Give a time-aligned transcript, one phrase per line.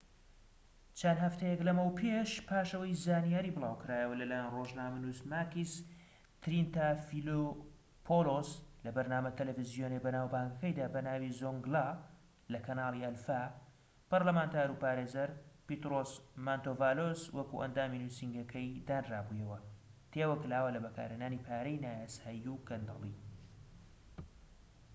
[0.99, 5.71] چەند هەفتەیەك لەمەوپێش پاش ئەوەی زانیاری بڵاوکرایەوە لەلایەن ڕۆژنامەنووس ماکیس
[6.43, 8.49] ترینتافیلۆپۆلۆس
[8.85, 11.87] لە بەرنامە تەلەڤیزۆنیە بەناوبانگەکەیدا بەناوی زۆنگلا
[12.53, 13.43] لە کەنالی ئەلفا
[14.09, 15.29] پەرلەمانتار و پارێزەر
[15.67, 16.11] پێترۆس
[16.45, 19.59] مانتۆڤالۆس وەکو ئەندامی نوسینگەکەی دانرابوویەوە
[20.11, 23.15] تێوەگلاوە لە بەکارهێنانی پارەی نایاسایی و گەندەڵی